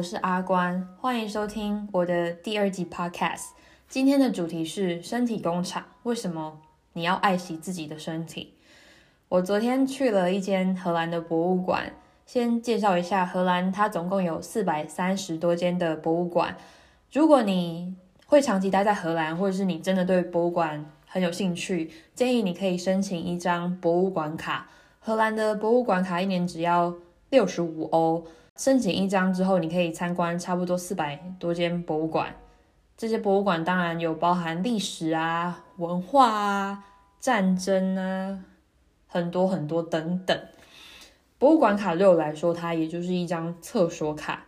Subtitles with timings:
[0.00, 3.48] 我是阿关，欢迎收听我的第二集 Podcast。
[3.86, 6.58] 今天的主题是身体工厂，为什么
[6.94, 8.54] 你要爱惜自己的身体？
[9.28, 11.92] 我昨天去了一间荷兰的博物馆，
[12.24, 16.56] 先介绍一下荷兰，它总共有四百三十多间的博物馆。
[17.12, 17.94] 如果你
[18.24, 24.70] 会长期待在荷兰，或者是你真的对博物馆很有兴趣，建议你可以申请一张博物馆卡。
[24.98, 26.94] 荷兰的博物馆卡一年只要
[27.28, 28.24] 六十五欧，
[28.60, 32.36] 申请一张之后，你可以参观差不多四百多间博物馆。
[32.94, 36.84] 这些博物馆当然有包含历史啊、文化啊、
[37.18, 38.38] 战争啊，
[39.06, 40.38] 很多很多等等。
[41.38, 44.44] 博物馆卡对我来说，它也就是一张厕所卡，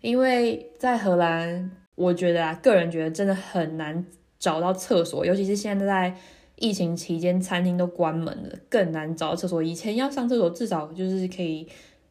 [0.00, 1.70] 因为在荷兰。
[1.96, 4.06] 我觉得啊，个人觉得真的很难
[4.38, 6.16] 找到厕所，尤其是现在在
[6.56, 9.62] 疫情期间，餐厅都关门了，更难找到厕所。
[9.62, 11.68] 以前要上厕所，至少就是可以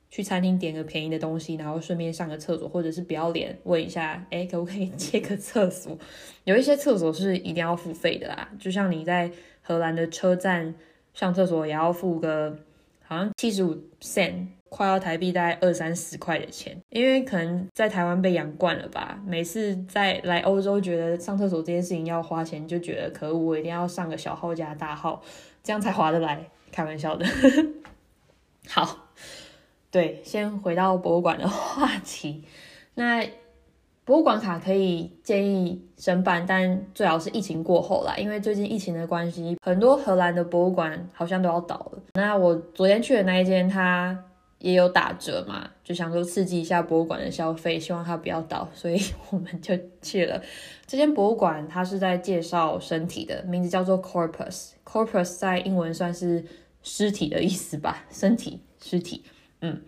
[0.10, 5.98] 去餐厅点个便宜的东西，然后顺便上个厕所，或者是不要脸问一下，哎，可不可以借个厕所？
[6.44, 10.76] 有一些厕所是一定要付费的啦，就像你在荷兰的车站
[11.14, 12.58] 上厕所也要付个
[13.04, 14.48] 好像七十五 cent。
[14.72, 19.20] 快要台币大概二三十块的钱，因为可能在台湾被养惯了吧。
[19.26, 25.24] 每次在来欧洲，觉得上厕所这件事情要花钱，就觉得可恶，我一定要上个小号加大号，
[25.64, 26.46] 这样才划得来。
[26.72, 27.26] 开玩笑的。
[28.70, 29.10] 好，
[29.92, 32.44] 对，先回到博物馆的话题。
[32.96, 33.28] 那
[34.06, 42.02] 博物馆卡可以建议申办，但最好是疫情过后啦，因为最近疫情的关系，很多荷兰的博物馆好像都要倒了。
[42.14, 44.26] 那我昨天去的那一间，它。
[44.62, 49.00] 也有打折嘛，就想说刺激一下博物馆的消费，希望它不要倒，所以
[49.32, 50.44] 我们就去了
[50.86, 51.66] 这间博物馆。
[51.70, 54.72] 它是在介绍身体的，名字叫做 Corpus。
[54.84, 56.44] Corpus 在英文算是
[56.84, 59.24] 尸体的意思吧，身体、尸体。
[59.62, 59.82] 嗯，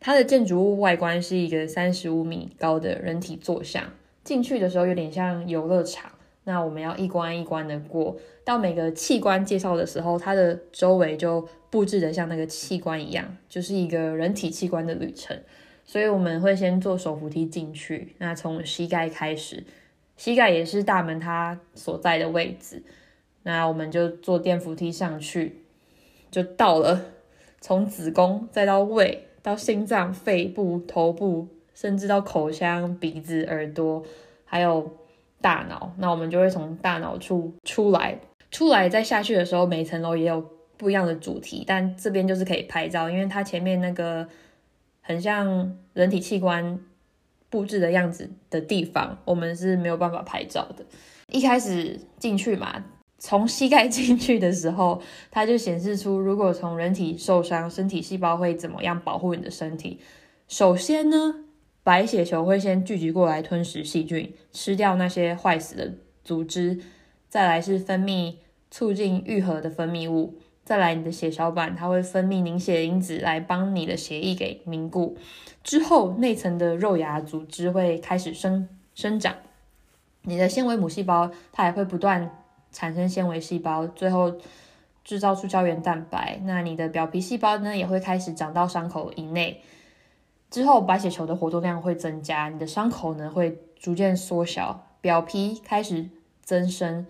[0.00, 3.92] 它的建筑物外观是一个三十五米高的人体坐像，
[4.24, 6.12] 进去的时候有点像游乐场。
[6.44, 15.38] 那我们要一关一关的过，到每个器官介绍的时候，它的周围就布置的像那个器官一样，就是一个人体器官的旅程。
[15.84, 19.64] 所以我们会先坐手扶梯进去，那从膝盖开始，
[20.16, 22.82] 膝盖也是大门它所在的位置。
[23.42, 25.62] 那我们就坐电扶梯上去，
[26.30, 27.04] 就到了，
[27.60, 34.02] 从子宫再到胃，到心脏、肺部、头部，甚至到口腔、鼻子、耳朵，
[34.44, 34.90] 还有。
[35.40, 38.18] 大脑，那我们就会从大脑处出来，
[38.50, 40.44] 出来再下去的时候，每层楼也有
[40.76, 44.26] 不一样的主题，但这边就是可以拍照，因为它前面那个
[45.00, 46.80] 很像人体器官
[47.48, 50.84] 布置的样子的地方，我们是没有办法拍照的。
[51.28, 52.84] 一开始进去嘛，
[53.18, 60.00] 从膝盖进去的时候，它就显示出如果从人体受伤，身体细胞会怎么样保护你的身体。
[60.46, 61.44] 首先呢。
[61.84, 66.78] 白血球会先聚集过来吞食细菌，吃掉那些坏死的组织。
[67.30, 68.34] 再来是分泌
[68.70, 70.38] 促进愈合的分泌物。
[70.64, 75.16] 再来你的血小板，它会分泌凝血因子来帮你的血液给凝固。
[75.64, 79.36] 之后内层的肉芽组织会开始生生长。
[80.24, 82.37] 你的纤维母细胞它也会不断
[82.72, 84.32] 产生纤维细胞，最后
[85.04, 86.40] 制造出胶原蛋白。
[86.44, 89.62] 那你的表皮细胞呢，也会开始长到伤口以内。
[90.50, 96.08] 之后，白血球的活动量会增加，你的伤口呢会逐渐缩小，表皮开始
[96.42, 97.06] 增生。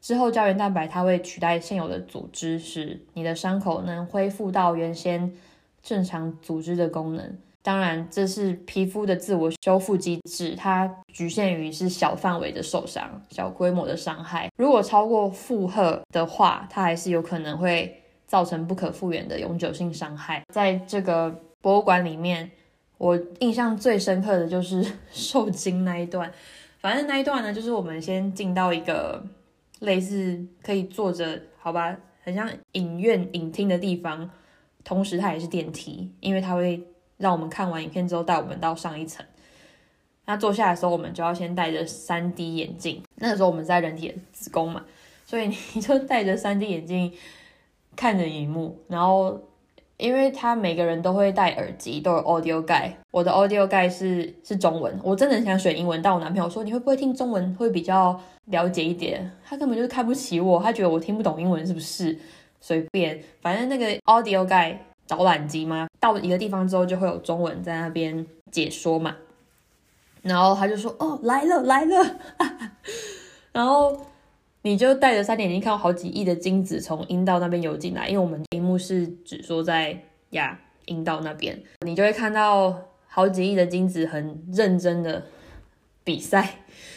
[0.00, 5.34] 之后，胶原蛋白它会取代现有的组织，使你的伤口能恢复到原先
[5.82, 7.36] 正常组织的功能。
[7.68, 14.48] 当然，这是皮肤的自我修复机制，它局限于是小范围的受伤、小规模的伤害。
[14.56, 20.42] 如果超过负荷的话，它还是有可能会造成不可复原的永久性伤害。
[20.50, 22.50] 在这个博物馆里面。
[22.96, 26.28] 我印象最深刻的就是 受精那一段，
[26.80, 29.24] 反正那一段呢，就是我们先进到一个
[29.78, 34.28] 类似可以坐着，好吧，很像影院影厅的地方，
[34.82, 36.82] 同时它也是电梯，因为它会
[37.18, 39.24] 让我们看完影片之后带我们到上一层。
[40.24, 44.82] 那坐下来的时候，我们就要先戴着 3D 眼镜，那个时候我们在人体的子宫嘛，
[45.26, 47.12] 所以你 就戴着 3D 眼镜
[47.94, 49.40] 看着荧幕，然后。
[50.00, 52.92] 因为他每个人都会戴耳机，都有 audio guide。
[53.10, 59.28] 我的 audio guide 是是中文，我真的很想选英文，但我男朋友说，你会不会听中文会比较了解一点？
[59.44, 62.16] 他根本就是看不起我，他觉得我听不懂英文是不是？
[62.60, 64.76] 随便，反正那个 audio guide
[65.08, 69.16] 导览机嘛，到一个地方之后就会有中文在那边解说嘛。
[70.22, 72.18] 然后他就说：“哦，来了来了。
[73.52, 74.06] ”然后。
[74.62, 79.96] 你就带着三点睛看到好几亿的精子从阴道那边游进来，因为我们荧幕是只说在
[80.30, 85.24] 呀阴道那边，你就会看到好几亿的精子很认真的
[86.02, 86.56] 比赛，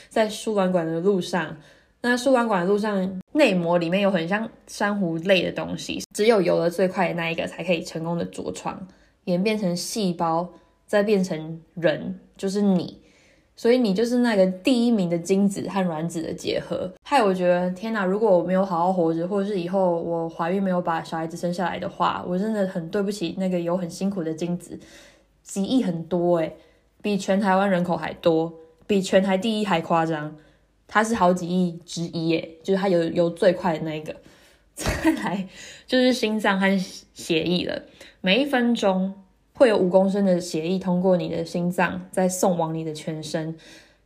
[0.09, 1.55] 在输卵管的路上。
[2.01, 8.87] 那输卵管的路上，内膜里面有很像珊瑚类的东西，只有游得最快的那一个才可以成功的着床，
[9.25, 10.49] 演变成细胞，
[10.87, 12.99] 再变成人，就是你。
[13.55, 16.91] 所以你就是那个第一名的精子和卵子的结合。
[17.03, 18.03] 害我觉得天哪！
[18.03, 24.79] 如果我没有好好活着，或者是以后我怀孕没有把小孩子生下来的话，我真的很对不起那个有很辛苦的精子，
[25.43, 26.57] 几亿很多诶，
[27.03, 28.51] 比全台湾人口还多，
[28.87, 30.35] 比全台第一还夸张。
[30.93, 34.13] 它是好几亿之一耶，就是它有有最快的那一个。
[34.75, 35.47] 再来
[35.87, 36.77] 就是心脏和
[37.13, 37.81] 血液了，
[38.19, 39.13] 每一分钟
[39.53, 43.55] 会有五公升的血液通过你的心脏，再送往你的全身。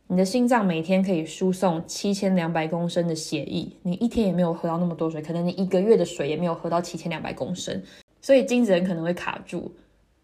[0.06, 7.82] 你的心脏每天可以输送七千两百公升的血液，你一天也没有喝到那么多水，可能你一个月的水也没有喝到七千两百公升，
[8.22, 9.72] 所以精子很可能会卡住。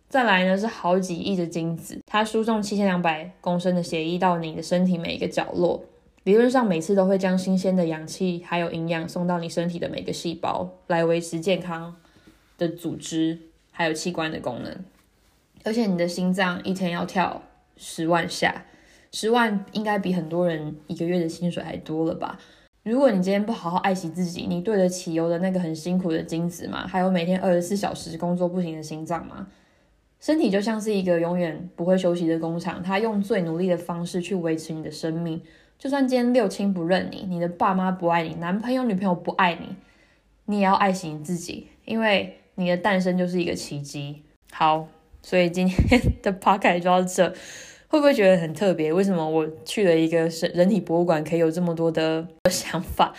[0.08, 5.82] 再来呢是好几亿的精子，它输送七千两百公升的血液到你的身体每一个角落。
[6.24, 11.96] 理论上，每次都会将新鲜的氧气还有营养送到你身体的每个细胞，来维持健康
[12.56, 13.36] 的组织
[13.72, 14.84] 还有器官的功能。
[15.64, 17.42] 而且，你的心脏一天要跳
[17.76, 18.64] 十万下，
[19.10, 22.38] 十万应该比很多人一个月的薪水还多了吧？
[22.84, 26.86] 如果你今天不好好爱惜自己，你对得起游的那个很辛苦的精子吗？
[26.86, 29.48] 还有每天二十四小时工作不停的心脏吗？
[30.20, 35.42] 身体就像是一个永远不会休息的工厂，它用最努力的方式去维持你的生命。
[35.82, 39.66] 就算今天六亲不认你，你的爸妈不爱你，男朋友女朋友不爱你，
[40.44, 44.22] 你也要爱惜你自己，因为你的诞生就是一个奇迹。
[44.52, 44.86] 好，
[45.22, 47.28] 所以今天的 p o c a s t 就到这，
[47.88, 48.92] 会不会觉得很特别？
[48.92, 53.12] 为什么我去了一个人体博物馆可以有这么多的想法？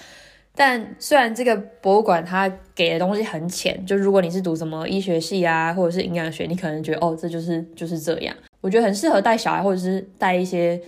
[0.56, 8.34] 但虽然这个博物馆它给的东西很浅，就如果你是读什么医学系啊，或者是营养学，你可能觉得哦，这就是就是这样。
[8.62, 10.82] 我觉得很适合带小孩，或者是带一些。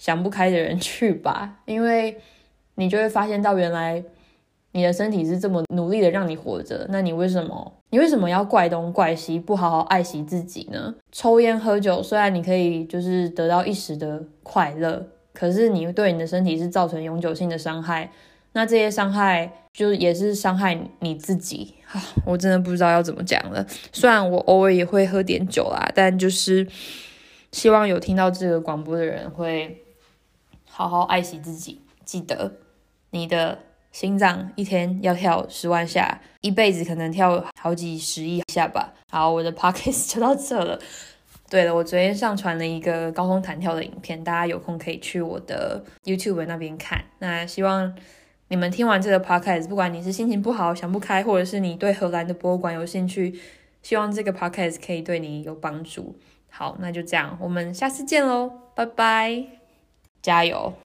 [0.00, 2.16] 想不开的人去吧， 因为
[2.76, 4.02] 你就会发现到原来
[4.72, 10.94] 你的身体是这么努力的让你活着，那你为什么你为什么要怪东怪西，不好好爱惜自己呢？
[11.12, 18.10] 抽烟喝酒虽然你可以就是得到一时的快乐，可是你对你的身体是造成永久性的伤害，
[18.54, 22.00] 那这些伤害就也是伤害你自己啊！
[22.24, 23.66] 我真的不知道要怎么讲了。
[23.92, 26.66] 虽然我偶尔也会喝点酒啦，但就是
[27.52, 29.84] 希望有听到这个广播的人会。
[30.70, 32.52] 好好爱惜自己，记得
[33.10, 33.58] 你的
[33.92, 38.94] 心脏一天要跳十万下，一辈子可能跳好几十亿下吧。
[39.10, 40.78] 好，我的 podcast 就到这了。
[41.50, 47.04] 对了，我昨天上传了一个高空弹跳的影片，大家有空可以去我的 YouTube 那边看。
[47.18, 47.92] 那希望
[48.46, 53.36] 你们听完这个 podcast，不管你是心情不好、想不开，或者是你对荷兰的博物馆有兴趣，
[53.82, 56.16] 希望这个 podcast 可以对你有帮助。
[56.48, 59.59] 好，那就这样，我们下次见喽，拜拜。
[60.22, 60.72] 加油！